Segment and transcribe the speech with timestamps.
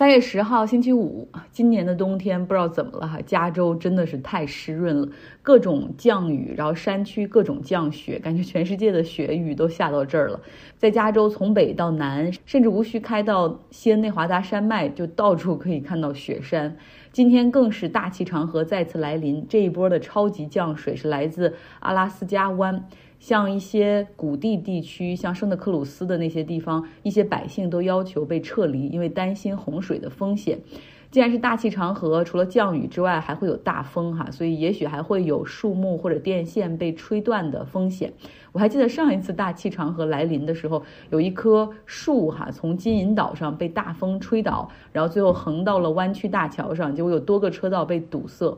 [0.00, 5.06] 三月十号星期五，今年的冬天不知道怎么了哈，加州真的是太湿润了，
[5.42, 10.40] 各种降雨，然后山区各种降雪，感觉全世界的雪雨都下到这儿了。
[10.78, 16.74] 在加州从北到南，甚至无需开到西恩内华达山脉，就到处可以看到雪山。
[17.12, 22.86] 今天更是大气长河再次来临，这一波的超级降水是来自阿拉斯加湾。
[23.20, 30.58] 像一些谷地地区，像圣德克鲁斯的那些地方，一些百姓都要求被撤离，因为担心洪水的风险。
[31.10, 38.12] 既然是大气长河，除了降雨之外，还会有大风哈，所以也许还会有树木或者电线被吹断的风险。
[38.52, 48.56] 我还记得上一次大气长河来临的时候，有一棵树哈从金银岛上被大风吹倒，然后最后横到了湾区大桥上，结果有多个车道被堵塞。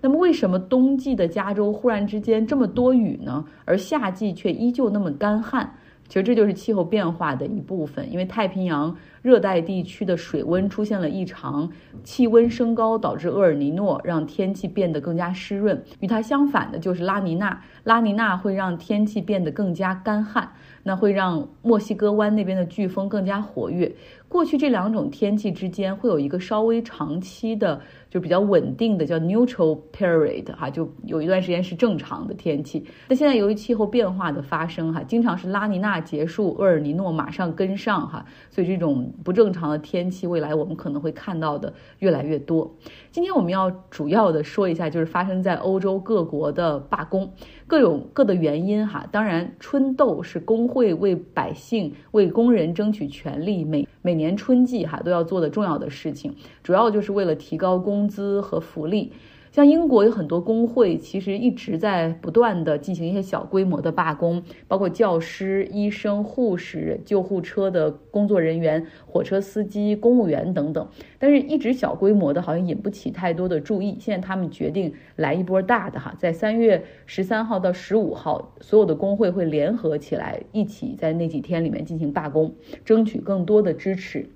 [0.00, 3.44] 那么，为什么冬季的加州忽然之间这么多雨呢？
[3.64, 5.74] 而夏季却依旧那么干旱？
[6.08, 11.70] 其实这就是气候变化的一部分，因为太平洋热带地区的水温出现了异常，
[12.02, 15.80] 气温升高导致厄尔尼诺，让天气变得更加湿润。
[16.00, 20.50] 与它相反的就是拉尼娜，拉尼娜会让天气变得更加干旱，
[20.82, 23.94] 那会让墨西哥湾那边的飓风更加活跃。
[24.30, 32.86] 过去这两种天气之间会有一个稍微长期的，就比较稳定的，叫 neutral period 哈，就有一段时间是正常的天气。
[33.08, 42.72] 那现在由于气候变化的发生哈，经常是拉尼娜结束，厄尔尼诺马上跟上哈，所以这种不正常的天气，未来我们可能会看到的越来越多。
[43.10, 47.28] 今天我们要主要的说一下，就是发生在欧洲各国的罢工，
[47.66, 49.04] 各有各的原因哈。
[49.10, 59.12] 当然，春斗是工会为百姓、为工人争取权利，每每年春季哈都要做的重要的事情，主要就是为了提高工资和福利。
[59.52, 70.88] 像英国有很多工会，其实一直在不断的进行一些小规模的罢工，包括教师、医生、护士、救护车的工作人员、火车司机、公务员等等。
[71.18, 73.96] 但是，一直小规模的，好像引不起太多的注意。
[73.98, 84.30] 现在他们决定来一波大的哈，在三月十三号到十五号，所有的工会会联合起来，一起在那几天里面进行罢工，争取更多的支持。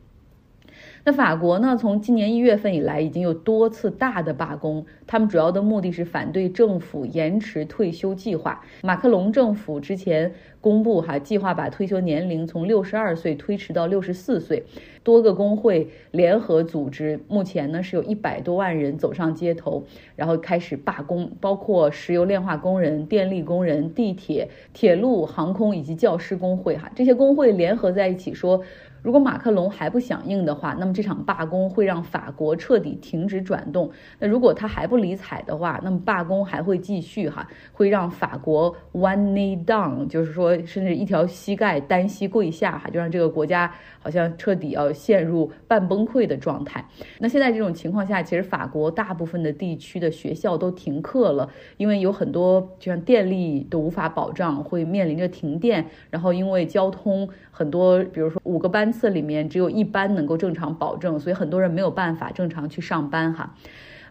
[1.07, 1.77] 那法国呢？
[1.77, 4.87] 从今年一月份以来，已经有多次大的罢工。
[5.07, 8.65] 他们主要的目的是反对政府延迟退休计划。
[8.83, 10.33] 马克龙政府之前
[10.63, 14.65] 公布哈，计划把退休年龄从六十二岁推迟到六十四岁。
[15.03, 19.85] 多个工会联合组织，目前呢是有一百多万人走上街头，
[20.17, 26.91] 然后开始罢工，包括石油炼化工人、电力工人、地铁、铁路、航空以及教师工会哈。
[26.95, 28.63] 这些工会联合在一起说。
[29.05, 33.91] 如果马克龙还不响应的话，那么这场罢工会让法国彻底停止转动。
[34.19, 43.71] 那如果他还不理睬的话，那么罢工还会继续哈，会让法国 one knee down，就是说甚至一条膝盖单膝跪下哈，就让这个国家
[44.05, 46.87] 好像彻底要陷入半崩溃的状态。
[47.19, 57.29] 那现在这种情况下，其实法国大部分的地区的学校都停课了，因为有很多就像电力都无法保障，会面临着停电，然后因为交通。
[57.57, 63.55] 很多，比如说五个班次里面只有一班能够正常保证，所以很多人没有办法正常去上班哈。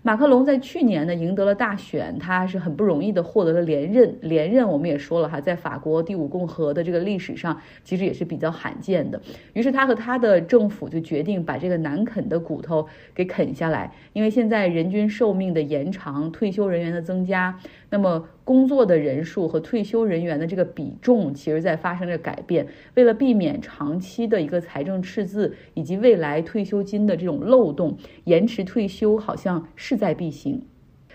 [0.06, 4.14] 马克龙在去年呢赢得了大选，他是很不容易的获得了连任。
[4.20, 9.22] 连任我们也说了哈，在法国第五共和的这个历史上，其实也是比较罕见的。
[9.54, 17.58] 于是他和他的政府就决定把这个难啃的骨头给啃下来，因为现在人均寿命的延长、退休人员的增加，
[17.94, 22.66] 那么工作的人数和退休人员的这个比重，其实在发生着改变。
[22.96, 29.68] 为了避免长期的一个财政赤字以及未来退休金的这种漏洞，延迟退休好像。
[29.76, 30.66] 势在必行，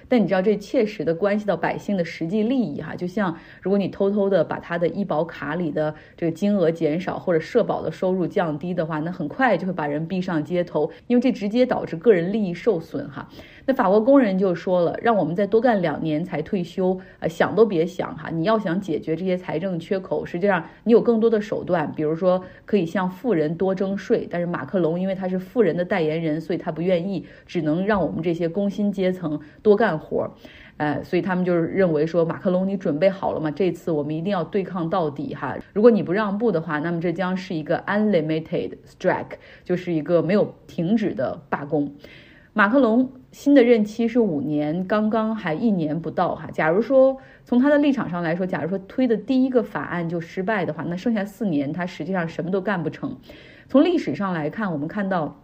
[0.09, 13.28] 但你知道这切实的关系到百姓的实际利益哈，就像如果你偷偷的把他的医保卡里的这个金额减少，或者社保的收入降低的话，那很快就会把人逼上街头，因为这直接导致个人利益受损哈。
[13.69, 18.31] 那法国工人就说了，让我们再多干两年才退休，呃，想都别想哈！
[18.31, 24.27] 你要想解决这些财政缺口，实际上你有更多的手段，比如说可以向富人多征税。
[24.31, 30.31] 但是马克龙因为他是富人的代言人，所以他不愿意，只能让我们这些工薪阶层多干活儿，
[30.79, 33.50] 呃，所以他们就是认为说，马克龙你准备好了吗？
[33.50, 35.55] 这次我们一定要对抗到底哈！
[35.75, 39.32] 如果你不让步的话，那么这将是一个 unlimited strike，
[39.62, 41.93] 就是一个没有停止的罢工。
[42.55, 46.48] 马克龙新的任期是五年，刚刚还一年不到哈。
[46.52, 53.19] 假如说从他的立场上来说，假如说推的第一个法案就失败的话，那剩下四年他实际上什么都干不成。
[53.69, 55.42] 从历史上来看，我们看到。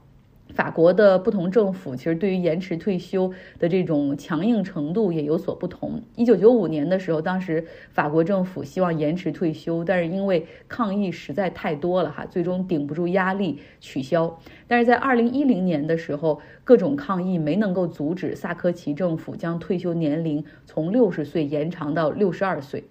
[0.55, 6.01] 法国的不同政府其实对于延迟退休的这种强硬程度也有所不同。
[6.15, 14.39] 一九九五年的时候，当时法国政府希望延迟退休，但是因为抗议实在太多了哈，最终顶不住压力取消。
[14.69, 22.85] 但是在二零一零年的时候，各种抗议没能够阻止萨科齐政府将退休年龄从六十岁延长到六十二岁。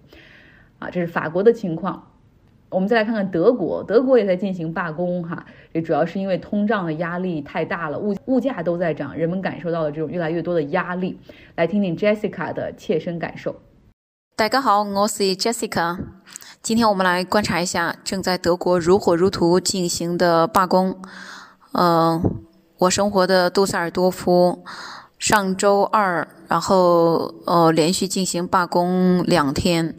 [0.78, 2.10] 啊，这是法国的情况。
[2.70, 11.20] 我们再来看看德国，德国也在进行罢工哈，这主要是因为通胀的压力太大了，物物价都在涨，人们感受到了这种越来越多的压力。
[11.54, 13.54] 来听听 Jessica 的切身感受。
[14.34, 15.98] 大家好，我是 Jessica，
[16.60, 21.00] 今天我们来观察一下正在德国如火如荼进行的罢工。
[21.74, 22.20] 嗯，
[22.78, 24.64] 我生活的杜塞尔多夫
[25.18, 26.26] 上周二。
[26.54, 29.96] 然后，呃，连续进行罢工两天，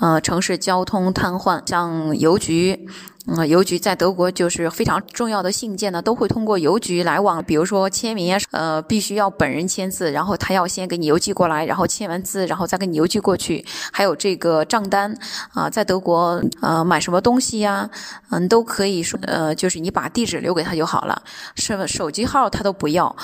[0.00, 2.88] 呃，城市交通瘫痪，像邮局。
[3.30, 7.44] 嗯，邮局在德国就是非常重要的信件呢，都会通过邮局来往。
[7.44, 13.62] 比如说签名啊，呃，必须要本人签字，然后他要先给你邮寄过来，然后签完字，然后再给你邮寄过去。
[13.92, 15.14] 还有这个账单
[15.52, 17.90] 啊，在德国呃买什么东西呀，
[18.30, 21.20] 嗯，都可以说呃，就是你把地址留给他就好了，
[21.54, 23.14] 是手机号他都不要，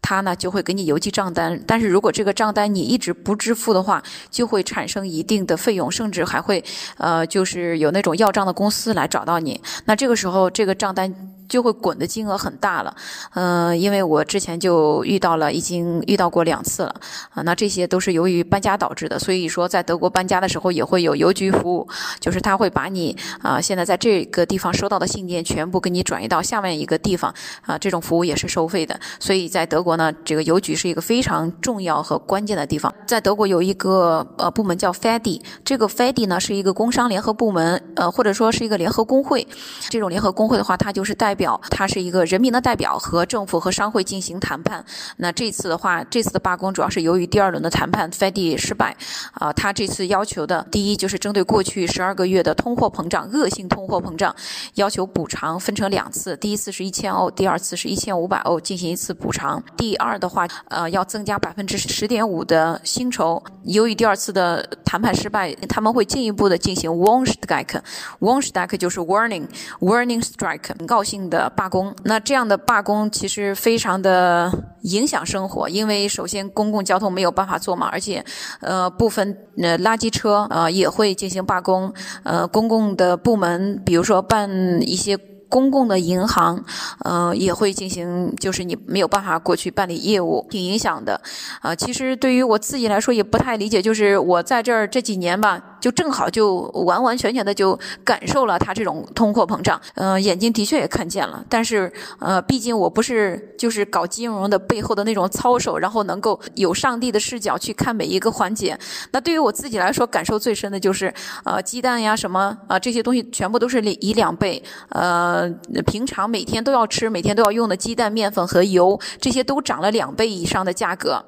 [0.00, 1.62] 他呢就会给你邮寄账单。
[1.68, 6.64] 但是如果这个账单你一直不支付的话，就会产生一定的费用，甚至还会
[6.96, 9.60] 呃，就是有那种要账的公司来找到你。
[9.84, 11.14] 那这个时候，这个账单。
[11.52, 12.96] 就会滚的金额很大了，
[13.34, 16.94] 嗯，因为我之前就遇到了，已经遇到过两次了，
[17.34, 21.86] 啊，那这些都是由于搬家导致的，所以说在德国搬家的时候也会有邮局服务，
[22.18, 27.30] 就是他会把你啊现在在这个地方收到的信件全部给你转移到下面一个地方，
[27.66, 32.90] 啊，这种服务也是收费的，所以在德国呢，这个邮局是一个非常重要和关键的地方。
[33.06, 39.46] 在德国有一个呃部门叫 FED，这个 FED 呢是一个工商联合部门，呃或者说是一个联合工会，
[39.90, 41.41] 这种联合工会的话，它就是代表。
[41.42, 44.84] 表，他是一个人民的代表，和政府和商会进行谈判。
[45.16, 48.96] 那这次的话，这次的罢工主要是由于第二轮的谈判 FED 失败。
[49.32, 54.32] 啊，他这次要求的第一就是针对过去十二个月的通货膨胀、恶性通货膨胀，
[54.74, 59.60] 要求补偿分成两次，第一次是一千欧，第二次是一千五百欧进行一次补偿。
[59.76, 63.42] 第二的话，呃，要增加百分之十点五的薪酬。
[63.64, 71.21] 由于第二次的谈判失败，他们会进一步的进行 Warnstrike，Warnstrike 就是 warning，warning strike，警告性。
[71.28, 74.50] 的罢工，那这样的罢工其实非常的
[74.82, 78.24] 影响生活，因为首先公共交通没有办法坐嘛，而且，
[78.60, 81.92] 呃，部分呃垃圾车呃也会进行罢工，
[82.22, 84.48] 呃，公共的部门，比如说办
[84.80, 85.18] 一些。
[85.52, 86.64] 公共的银行，
[87.04, 91.20] 呃，也会进行，就是你没有办法过去办理业务，挺影响的。
[91.60, 99.78] 啊，其实对于我自己来说也不太理解，就是我在这儿这几年吧，就正好就完完全全的就感受了它这种通货膨胀。
[99.96, 108.78] 嗯，眼睛的确也看见了，但是呃，毕竟我不是就是搞金融的背后的那种操守，然后能够有上帝的视角去看每一个环节。
[109.10, 111.12] 那对于我自己来说，感受最深的就是
[111.44, 115.52] 呃，鸡蛋呀什么啊这些东西全部都是以两倍，呃。
[115.84, 121.24] 平常每天都要吃、每天都要用的鸡蛋、面粉和油，这些都涨了两倍以上的价格。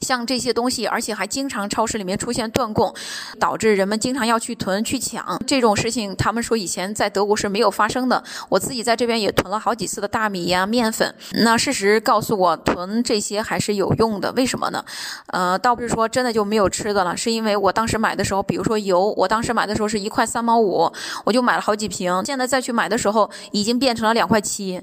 [0.00, 2.94] 像这些东西，而且还经常超市里面出现断供，
[3.38, 5.40] 导致人们经常要去囤去抢。
[5.46, 8.22] 这种事情，他们说以前在德国是没有发生的。
[8.48, 11.14] 我自己在这边也囤了好几次的大米呀、面粉。
[11.32, 14.32] 那事实告诉我，囤这些还是有用的。
[14.32, 14.84] 为什么呢？
[15.26, 20.90] 呃，倒不是说真的就没有吃的了，是因为我当时买的时候，比如说油，我当时买的时候是一块三毛五，
[21.24, 22.22] 我就买了好几瓶。
[22.24, 24.80] 现在再去买的时候，已经变成了两块七，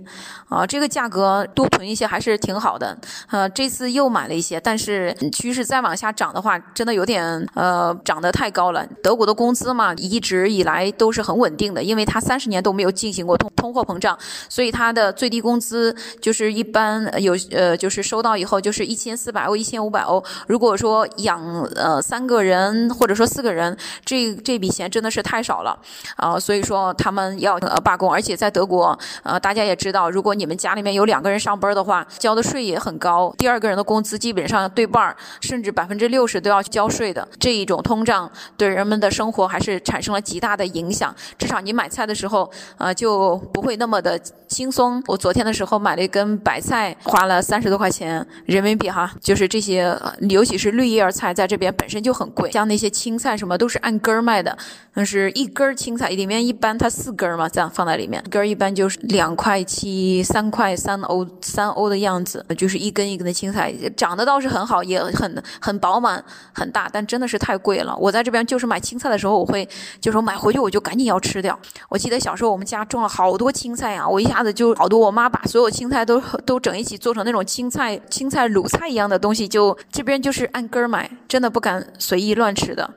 [0.49, 2.97] 啊，这个价格多囤一些还是挺好的。
[3.29, 8.85] 呃，这次又买了一些，但是趋势再往下涨的话，真的有点呃涨得太高了。
[9.01, 14.17] 德国的工资嘛，一直以来都是很稳定的，因为它三十年都没有进行过通通货膨胀，
[14.49, 20.23] 所以它的最低工资就是一般有呃就是收到以后就是一千四百欧、一千五百欧。
[20.47, 21.41] 如果说养
[21.75, 25.77] 呃三个人或者说四个人，这这笔钱真的是太少了
[26.15, 28.11] 啊，所以说他们要呃罢工。
[28.11, 34.66] 而且在德国呃大家也知道，如果你们家里面有两个人上班的话，交的税也很高，第二个人的工资基本上。
[34.69, 41.15] 对半，甚至百分之六十都要交税的这一种通胀，对人们的生活还是产生了极大的影响。
[41.37, 45.01] 至少你买菜的时候，呃，就不会那么的轻松。
[45.07, 49.95] 我昨天的时候买了一根白菜，花了三十多块钱人民币哈，就是这些，
[50.29, 52.51] 尤其是绿叶菜，在这边本身就很贵。
[52.51, 54.57] 像那些青菜什么都是按根儿卖的，
[54.93, 64.56] 但是一根青菜里面一般它四根嘛，这样放在里面，根一般就是两块七、三块三欧、三欧的样子，就是一根一根的青菜，长得倒是很。
[64.57, 67.95] 很好，也很很饱满，很大，但真的是太贵了。
[67.95, 69.67] 我在这边就是买青菜的时候，我会
[70.01, 71.57] 就说买回去我就赶紧要吃掉。
[71.89, 82.89] 我记得小时候我们家种了好多青菜啊，我一下子就好多，我妈把所有青菜都都整一起做成那种青菜青菜卤菜一样的东西，就这边就是按根儿买，真的不敢随意乱吃的。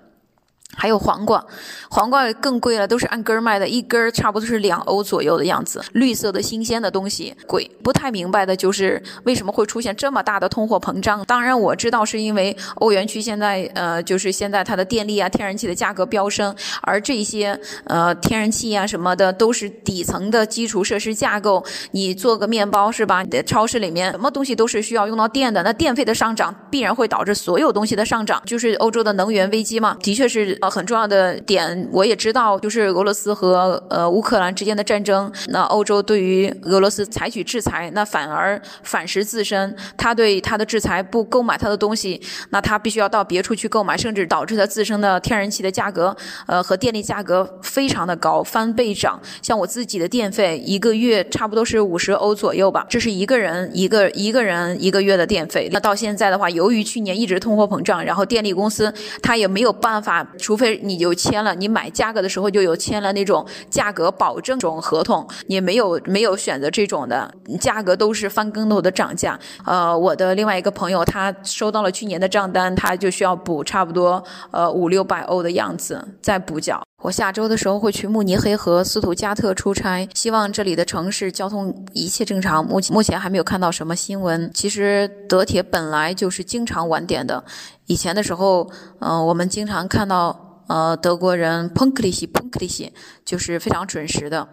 [0.80, 1.44] 还有黄瓜，
[1.90, 5.84] 黄瓜更贵了，都是按根儿卖的，一根儿差不多是两欧左右的样子。
[5.92, 11.22] 绿色的新鲜的东西贵，不太明白的就是为什么会出现这么大的通货膨胀。
[11.26, 21.62] 当然我知道是因为欧元区现在呃，就是现在它的电力啊、天然气的价格飙升，而这些呃天然气啊什么的都是底层的基础设施架构。
[21.90, 23.22] 你做个面包是吧？
[23.22, 30.56] 你的超市里面什么东西都是需要用到电的，那电费的上涨必然会导致所有东西的上涨，就是欧洲的能源危机嘛，的确是。
[30.62, 35.30] 呃，很重要的点我也知道，就是俄罗斯和呃乌克兰之间的战争。
[35.48, 39.76] 那欧洲对于俄罗斯采取制裁，那反而反噬自身。
[39.96, 49.20] 他对他的制裁不购买他的东西，那他必须要到别处去购买，甚至导致他自身的天然气的价格，呃和电力价格非常的高，翻倍涨。
[49.42, 55.68] 像我自己的电费一个月差不多是五十欧左右吧，这是一个人一个一个人一个月的电费。
[55.72, 60.26] 那到现在的话，由于去年一直通货膨胀，然后电力公司他也没有办法。
[60.50, 69.38] 除非你就签了，你买价格的时候就有签了那种价格保证种合同，你没有没有选择这种的，价格都是翻跟头的涨价。
[69.64, 76.82] 呃，我的另外一个朋友他收到了去年的账单，他就需要补差不多呃五六百欧的样子再补缴。
[77.02, 82.62] 我下周的时候会去慕尼黑和斯图加特出差，希望这里的城市交通一切正常。
[82.62, 84.50] 目前目前还没有看到什么新闻。
[84.52, 87.42] 其实德铁本来就是经常晚点的。
[87.86, 92.90] 以前的时候，嗯，我们经常看到，呃，德国人 punctlich punctlich，
[93.24, 94.46] 就是非常准时的，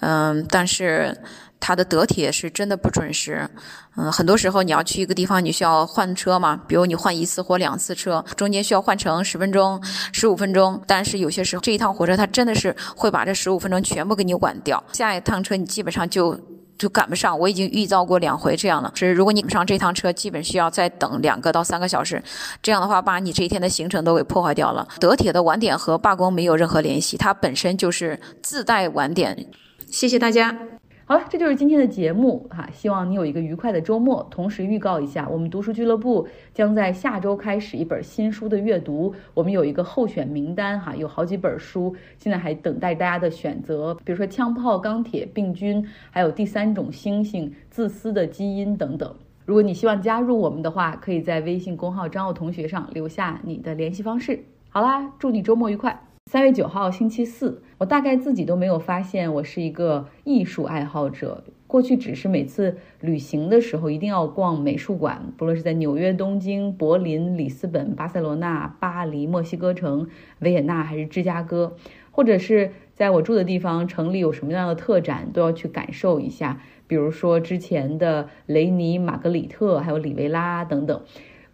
[0.00, 1.16] 嗯，但是
[1.60, 3.48] 他的德铁是真的不准时，
[3.96, 9.82] 嗯，很多时候你要去一个地方，你需要换车嘛，比如你换一次或两次车，中间需要换乘十分钟、
[10.12, 16.38] 十五分钟，但是有些时候这一趟火车它真的是会把这十五分钟全部给你晚掉，下一趟车你基本上就。
[16.76, 18.90] 就赶不上，我已经遇到过两回这样了。
[18.96, 22.20] 是如果你不上这趟车，基本需要再等两个到三个小时，
[22.60, 24.86] 这样的话把你这一天的行程都给破坏掉了。
[24.98, 29.46] 德铁的晚点和罢工没有任何联系，它本身就是自带晚点。
[29.94, 30.58] 谢谢大家。
[31.04, 34.26] 好了，这就是今天的节目哈，希望你有一个愉快的周末。
[34.28, 49.14] 同时预告一下，我们读书俱乐部将在下周开始一本新书的阅读，我们有一个候选名单哈，有好几本书，现在还等待大家的选择，比如说《枪炮、钢铁、病菌》，还有《第三种猩猩：自私的基因》等等。
[49.46, 54.42] 如果你希望加入我们的话，可以在微信公号张奥同学上留下你的联系方式。
[54.70, 56.03] 好啦，祝你周末愉快。
[56.30, 61.44] 三月九号星期四，我大概自己都没有发现我是一个艺术爱好者。
[61.66, 70.08] 过去只是每次旅行的时候一定要逛美术馆，不论是在纽约、东京、柏林、里斯本、巴塞罗那、巴黎、墨西哥城、
[70.40, 71.76] 维也纳还是芝加哥，
[72.10, 76.62] 或者是在我住的地方城里有什么样的特展都要去感受一下。
[76.86, 81.02] 比如说之前的雷尼、玛格里特，还有里维拉等等。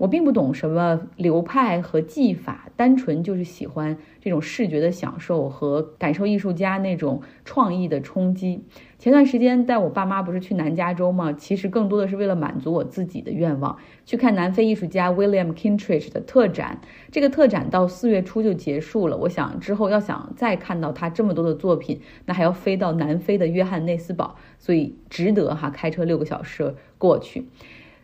[0.00, 8.64] 我并不懂什么流派和技法，单纯就是喜欢这种视觉的享受和感受艺术家那种创意的冲击。
[8.98, 11.34] 前段时间带我爸妈不是去南加州吗？
[11.34, 13.76] 其实更多的是为了满足我自己的愿望，
[14.06, 16.80] 去看南非艺术家 William Kintridge 的特展。
[17.12, 19.18] 这个特展到四月初就结束了。
[19.18, 27.44] 我想之后要想再看到他这么多的作品，那还要飞到南非的约翰内斯堡，所以值得哈开车六个小时过去。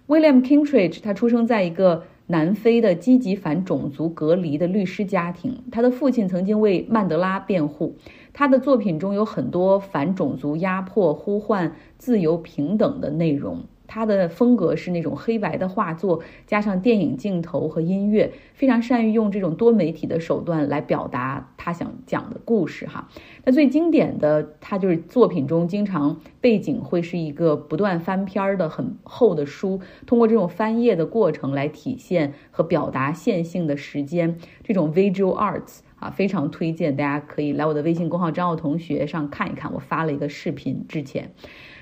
[0.08, 5.64] William Kingridge，他出生在一个南非的积极反种族隔离的律师家庭。
[5.72, 7.96] 他的父亲曾经为曼德拉辩护。
[8.32, 13.64] 他的作品中有很多反种族压迫、呼唤自由平等的内容。
[13.86, 22.86] 他的风格是那种黑白的画作，加上电影镜头和音乐，非常善于用这种多媒体的手段来表达他想讲的故事。
[22.86, 23.08] 哈，
[23.44, 34.38] 那最经典的，他就是作品中经常背景会是一个不断翻篇儿的很厚的书，通过这种翻页的过程来体现和表达线性的时间。
[34.62, 41.32] 这种 visual arts 啊，非常推荐大家可以来我的微信公号张奥同学上看一看，我发了一个视频之前。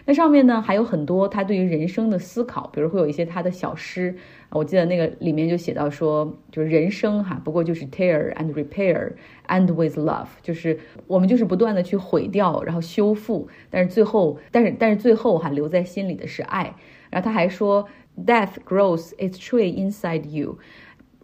[0.07, 4.15] 那上面呢还有很多他对于人生的思考，比如会有一些他的小诗，
[4.51, 9.13] 我记得那个里面就写到说，就是人生哈，不过就是 tear and repair
[9.49, 16.75] and with love，就是我们就是不断的去毁掉，然后修复，但是最后，但是但是最后哈留在心里的是爱。
[17.11, 17.89] 然后他还说
[18.27, 20.59] ，death grows its tree inside you。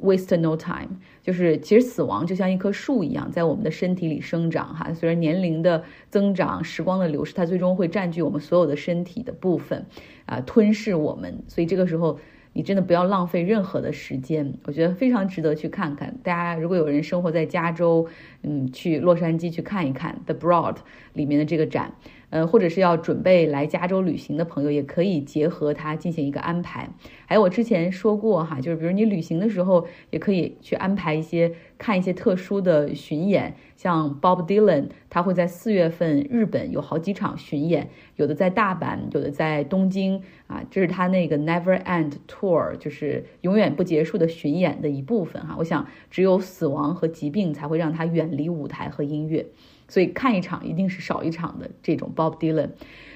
[0.03, 0.89] Waste no time，
[1.23, 4.93] 就是其实死亡就像一棵树一样，在我们的身体里生长哈。
[4.95, 9.85] 随着年龄的增长，时光的流逝，它最终会占据我们所有的身体的部分，
[10.25, 11.43] 啊，吞噬我们。
[11.49, 12.19] 所以这个时候，
[12.55, 16.17] 你真的不要浪费任何的时间，我觉得非常值得去看看。
[16.23, 18.09] 大家如果有人生活在加州，
[18.43, 20.77] 嗯，去洛杉矶去看一看 The Broad
[21.13, 21.93] 里面的这个展。
[22.31, 26.89] 呃，或者是要准备来加州旅行的朋友，也可以结合它进行一个安排。
[27.27, 45.57] 还有我之前说过哈，就是比如你旅行的时候，也可以去安排一些看一些特殊的巡演，像 Bob Dylan，他会在四月份日本有好几场巡演，有的在大阪，有的在东京啊，这是他那个 Never End Tour，就是永远不结束的巡演的一部分哈。
[45.59, 49.47] 我想，只有死亡和疾病才会让他远离舞台和音乐。
[49.91, 52.71] 所以看一场一定是少一场的这种 Bob Dylan。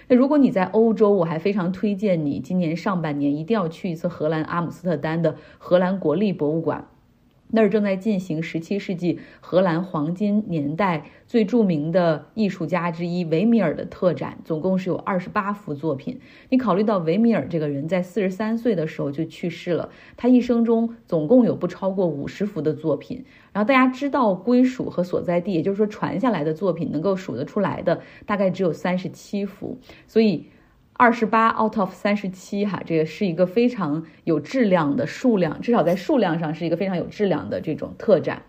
[0.08, 6.86] 那如果你在欧洲，我还非常推荐你今年上半年一定要去一次荷兰阿姆斯特丹的荷兰国立博物馆。
[7.54, 16.18] 那儿正在进行十七世纪荷兰黄金年代最著名的艺术家之一维米尔的特展，总共是有二十八幅作品。
[16.49, 23.25] 你考虑到维米尔这个人在四十三岁的时候就去世了，他一生中总共有不超过五十幅的作品。
[23.52, 29.78] 然后大家知道归属和所在地，也就是说传下来的作品能够数得出来的，大概只有三十七幅。
[30.08, 30.46] 所以。
[30.96, 38.42] 二十八 out of 三十七，哈，这个是一个非常有质量的数量，至少在数量上是一个非常有质量的这种特展。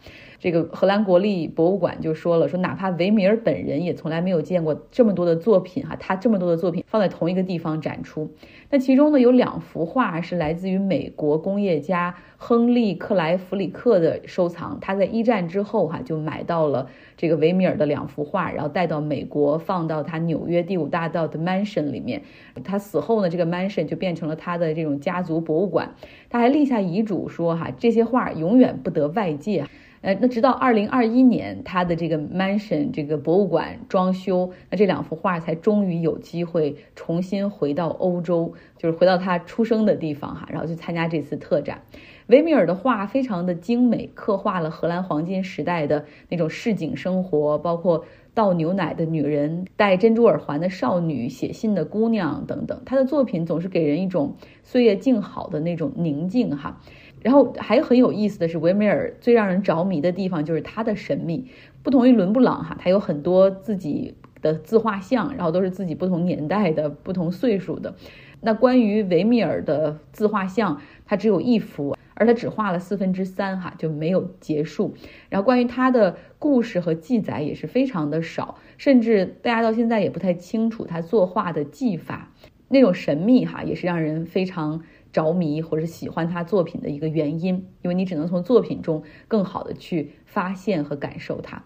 [0.45, 8.29] 这个荷兰国立博物馆就说了，说哪怕维米尔本人也从来没有见过这么多的作品，哈，他这么多的作品放在同一个地方展出。
[8.69, 16.87] 那其中呢，有两幅画是来自于美国工业家亨利克莱弗里克的收藏，他在一战之后，哈，就买到了
[17.17, 22.21] 这个维米尔的两幅画，然后带到美国，放到他纽约第五大道的 mansion 里面。
[22.63, 25.95] 他死后呢，这个 mansion 就变成了他的这种家族博物馆。
[26.29, 29.65] 他还立下遗嘱说，哈，这些画永远不得外借。
[30.05, 41.81] 呃，那直到二零二一年，他的这个 mansion 这个博物馆装修，那这两幅画才终于有机会重新回到欧洲，就是回到他出生的地方哈，然后去参加这次特展。
[42.27, 52.79] 维米尔的画非常的精美，刻画了荷兰黄金时代的那种市井生活，包括倒牛奶的女人、戴珍珠耳环的少女、写信的姑娘等等。
[52.85, 56.79] 他的作品总是给人一种岁月静好的那种宁静哈。
[57.25, 61.47] 然后还很有意思的是，维米尔最让人着迷的地方就是他的神秘。
[61.81, 64.13] 不同于伦布朗哈，他有很多自己
[64.43, 67.95] 的自画像，然后都是自己不同年代的、不同岁数的。
[68.41, 74.93] 那关于维米尔的自画像，他只有一幅，而他只画了四分之三哈，就没有结束。
[75.29, 82.31] 然后关于他的故事和记载也是非常的少，甚至大家到现在也不太清楚他作画的技法，
[82.67, 84.83] 那种神秘哈，也是让人非常。
[85.15, 91.63] 着迷或者喜欢他作品的一个原因，因为你只能从作品中更好的去发现和感受它。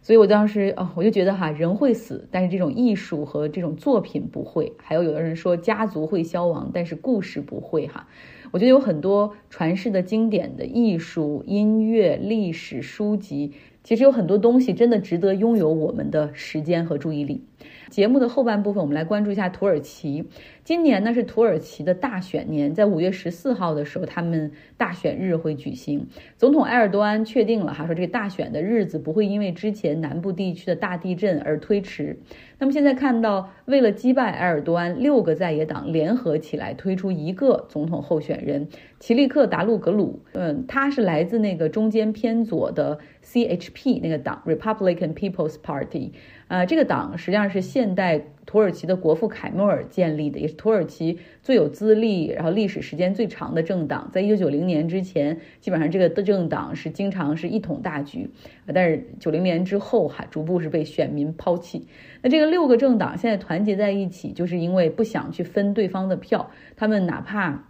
[0.00, 4.72] 所以我当时哦，我就觉得哈，人会死，但是这种艺术和这种作品不会。
[4.78, 8.06] 还有有的人说家族会消亡，但是故事不会哈。
[8.52, 17.42] 我觉得有很多传世的经典的艺术、音乐、历史书籍，其实有很多东西真的值得拥有我们的时间和注意力。
[17.90, 20.24] 节目的后半部分，我们来关注一下土耳其。
[20.64, 26.06] 今年呢是土耳其的大选年，在五月十四号的时候，他们大选日会举行。
[26.38, 32.18] 总统埃尔多安确定了哈，说这个大选的日子不会因为之前南部地区的大地震而推迟。
[32.58, 38.68] 那么现在看到，为了击败埃尔多安，六个在野党联合起来推出一个总统候选人
[38.98, 40.20] 齐利克达鲁格鲁。
[40.32, 46.12] 嗯，他是来自那个中间偏左的 CHP 那个党 Republican People's Party。
[46.48, 54.10] 呃，这个党实际上是现代土耳其的国父凯末尔建立的，也是土耳其最有资历、然后历史时间最长的政党。
[54.12, 58.28] 在一九九零年之前，基本上这个的政党是经常是一统大局，
[58.72, 61.88] 但是九零年之后哈，逐步是被选民抛弃。
[62.22, 67.64] 那这个六个政党现在团结在一起，就是因为不想去分对方的票，他们哪怕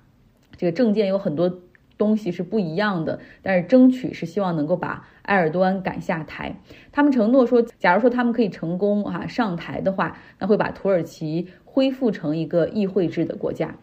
[0.56, 1.60] 这个政见有很多。
[1.96, 6.56] 东西是不一样的，但是争取是希望能够把埃尔多安赶下台。
[6.92, 13.74] 他们承诺说，假如说他们可以成功啊上台的话，那会把土耳其恢复成一个议会制的国家。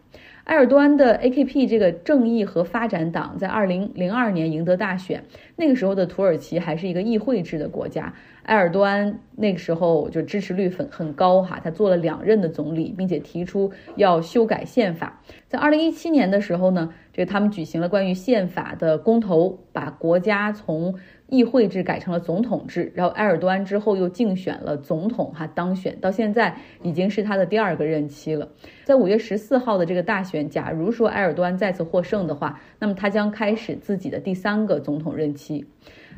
[0.44, 8.12] 埃尔多安的 AKP 这个正义和发展党在二零零二年赢得大选，那个时候的土耳其还是一个议会制的国家。
[8.44, 15.20] 埃尔多安那个时候就支持率很很高哈，他做了两任的总理，并且提出要修改宪法。
[15.46, 20.94] 在二零一七年的时候呢，这他们举行了关于宪法的公投，把国家从
[21.28, 22.92] 议会制改成了总统制。
[22.94, 28.48] 然后埃尔多安之后又竞选了总统哈当选，到现在已经是他的第二个任期了。
[28.84, 35.64] 在五月十四号的这个大选，假如说埃尔多安再次获胜的话，那么他将开始自己的第三个总统任期。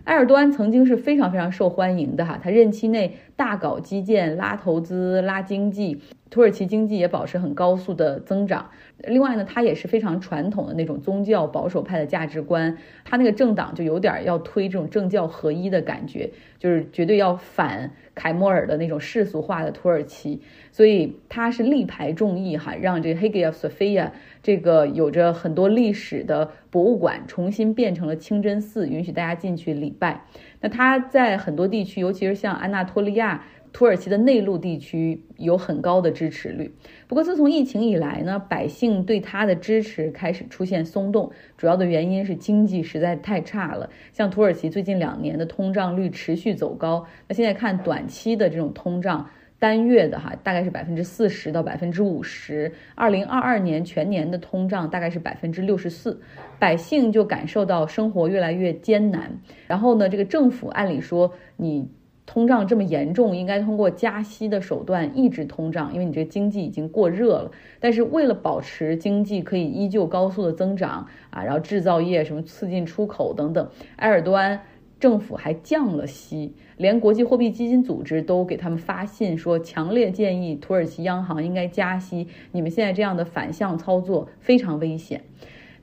[0.04, 6.00] 埃尔多安曾经是非常非常受欢迎的哈，他任期内大搞基建、拉投资、拉经济。
[6.34, 8.68] 土耳其经济也保持很高速的增长。
[8.98, 20.40] 另外呢，它也是非常传统的那种宗教保守派的价值观，它那个政党就有点要推这种政教合一的感觉，就是绝对要反凯末尔的那种世俗化的土耳其，
[20.72, 24.10] 所以它是力排众议哈，让这个 Hagia Sophia
[24.42, 30.24] 这个有着很多历史的博物馆重新变成了清真寺，允许大家进去礼拜。
[30.60, 33.44] 那它在很多地区，尤其是像安纳托利亚。
[33.74, 36.72] 土耳其的内陆地区有很高的支持率，
[37.08, 43.90] 不过自从疫情以来呢，百姓对他的支持开始出现松动，主要的原因是经济实在太差了。
[44.12, 56.22] 像土耳其最近两年的通胀率持续走高，那现在看短期的这种通胀，单月的哈大概是百分之四十到百分之五十，二零二二年全年的通胀大概是百分之六十四，
[56.60, 59.36] 百姓就感受到生活越来越艰难。
[59.66, 61.88] 然后呢，这个政府按理说你。
[62.26, 67.50] 通胀这么严重，应该通过加息的手段抑制通胀，因为你这经济已经过热了。
[67.78, 74.58] 但是为了保持经济可以依旧高速的增长啊，然后制造业什么促进出口等等，埃尔多安
[74.98, 82.26] 政府还降了息，连国际货币基金组织都给他们发信说，强烈建议土耳其央行应该加息。
[82.52, 85.22] 你们现在这样的反向操作非常危险。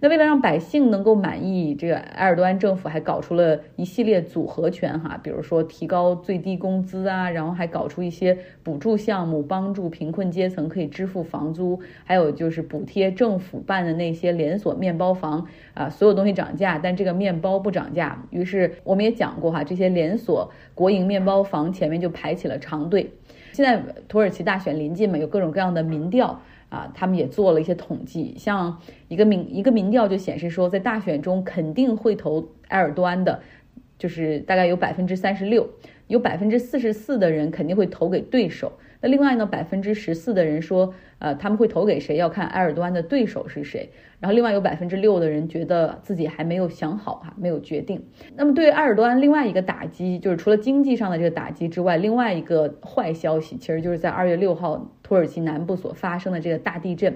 [0.03, 18.25] 那为了让百姓能够满意，这个埃尔多安政府还搞出了一系列组合拳哈，比如说提高最低工资啊，然后还搞出一些补助项目，帮助贫困阶层可以支付房租，还有就是补贴政府办的那些连锁面包房啊，所有东西涨价，但这个面包不涨价。
[18.31, 23.11] 于是我们也讲过哈，这些连锁国营面包房前面就排起了长队。
[23.51, 26.41] 现在土耳其大选临近嘛，有各种各样的民调。
[26.71, 28.79] 啊，他们也做了一些统计，像
[29.10, 33.41] 一个民一个民调就显示说，在大选中肯定会投埃尔多安的，
[33.97, 35.69] 就是大概有百分之三十六，
[36.07, 38.71] 有百分之四十四的人肯定会投给对手。
[39.01, 43.89] 那另外呢，百分之十四的人说，呃，他们会投给谁要看埃尔多安的对手是谁。
[44.19, 48.05] 然后另外有百分之六的人觉得自己还没有想好哈，没有决定。
[48.35, 54.89] 那么对埃尔多安另外一个打击，就是除了经济上的这个打击之外，另外一个坏消息，其实就是在二月六号。
[55.03, 57.13] 土耳其南部所发生的这个大地震，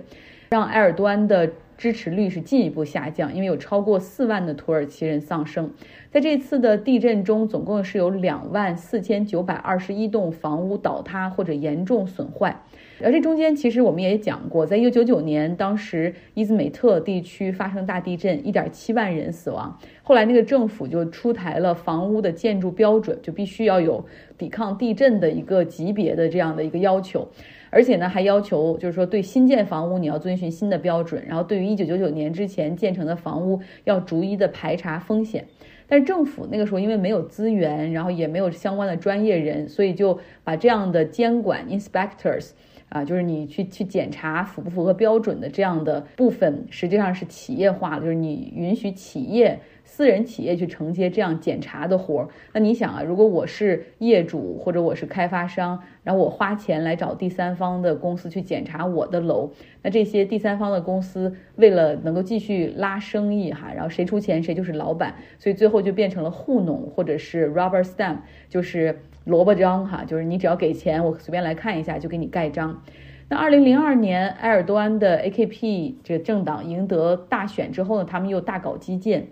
[0.50, 5.72] 让埃尔多安的支持率是进一步下降，因为有超过四万的土耳其人丧生。
[6.10, 12.62] 在这次的地震中，总共是有两万四千九百二十一栋房屋倒塌或者严重损坏。
[13.04, 19.78] 而这中间其实我们也讲过，在一九九九年，当时伊兹美特地区发生大地震，一点七万人死亡。
[20.02, 24.06] 后来那个政府就出台了房屋的建筑标准，就必须要有
[24.38, 27.28] 抵抗地震的一个级别的这样的一个要求。
[27.76, 35.46] 而且呢，还要求就是说，对新建房屋你要遵循新的标准，然后对于一九九九年之前建成的房屋要逐一的排查风险。
[35.86, 42.52] 但是政府那个时候因为没有资源，然后也没有相关的专业人，所以就把这样的监管 inspectors
[42.88, 49.60] 啊，就是你去去检查符不符合标准的这样的部分，实际上是企业化，就是你允许企业。
[49.88, 59.52] 私人企业去承接这样检查的活儿，那你想啊，如果我是业主或者我是开发商，然后我花钱来找第三方的公司去检查我的楼，
[59.84, 68.17] 那这些第三方的公司为了能够继续拉生意哈，然后谁出钱谁就是老板，所以最后就变成了糊弄或者是 rubber stamp，
[68.50, 72.82] 就是萝卜章哈，就是你只要给钱，我随便来看一下就给你盖章。
[73.30, 79.28] 那二零零二年埃尔多安的 AKP 这个政党赢得大选之后呢，他们又大搞基建。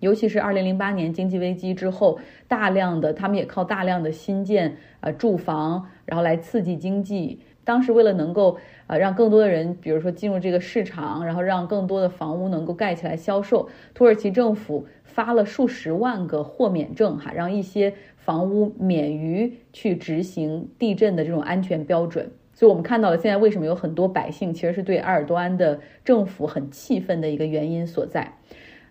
[0.00, 7.40] 尤其是二零零八年经济危机之后，大量的他们也靠大量的新建呃住房，然后来刺激经济。
[7.64, 22.30] 当时为了能够呃让更多的人，比如说进入这个市场，然后让更多的房屋能够盖起来销售，土耳其政府发了数十万个豁免证哈，让一些房屋免于去执行地震的这种安全标准。
[22.52, 28.32] 所以我们看到了现在为什么有很多百姓其实是对埃尔多安的政府很气愤的一个原因所在。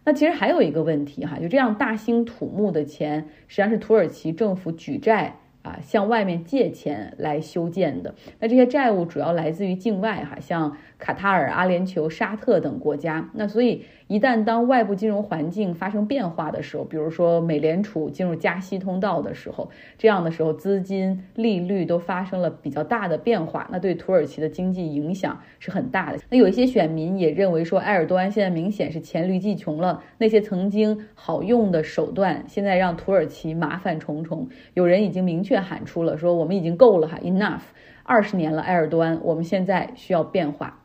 [0.05, 5.35] 那其实还有一个问题哈，就这样大兴土木的钱，实际上是土耳其政府举债。
[5.65, 13.29] 啊，向外面借钱来修建的，那这些债务主要来自于境外哈，像卡塔尔、阿联酋、沙特等国家。
[13.33, 26.19] 那所以一旦当外部金融环境发生变化的时候，比如说美联储进入加息通道的时候，这样的时候资金利率都发生了比较大的变化，那对土耳其的经济影响是很大的。
[26.29, 34.47] 那有一些选民也认为说，埃尔多安现在明显是黔驴技穷了，那些曾经好用的手段，现在让土耳其麻烦重重。
[34.75, 35.55] 有人已经明确。
[35.65, 37.61] 喊出了说我们已经够了哈，enough，
[38.03, 40.84] 二十年了，埃尔多安，我们现在需要变化。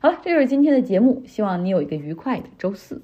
[0.00, 3.02] 好了，这就是今天的节目，希望你有一个愉快的周四。